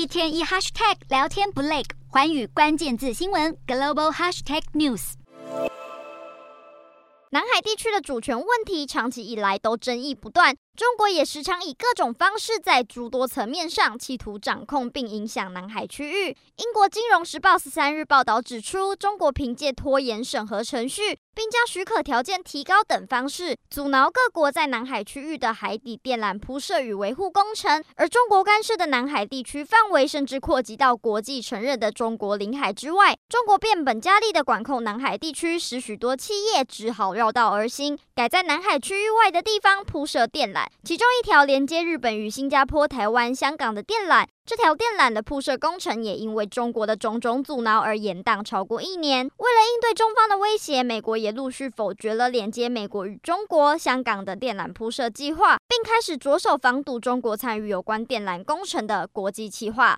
[0.00, 5.12] 一天一 hashtag 聊天不累，环宇关键字新闻 global hashtag news。
[7.28, 10.56] 南海地区的主权问题长期以来都争议不断。
[10.76, 16.36] 中国也时常以各种方式在诸多层面上企图掌控并影响南海区域。
[16.56, 27.84] 英国《金融时报》十三日报道指出，中国凭借拖延审核程序，并将许可条件提高等方式，阻挠各国在南海区域的海底电缆铺设与维护工程。
[27.96, 33.14] 而中国干涉的南海地区范围甚至扩及到国际承认的中国领海之外。
[33.28, 40.66] 中国变本加厉地管控南海地区，使许多企业只好绕道而行，改在南海区域外的地方铺设电缆。
[40.84, 49.24] 其中一条连接日本与新加坡、台湾、香港的电缆，这条电缆的铺设工程也因为中国的种种阻挠而延宕超过一年。
[49.24, 59.88] 为了应对中方的威胁，美国也陆续否决了连接美国与中国香港的电缆铺设计划，并开始着手防堵中国参与有关电缆工程的国际企划。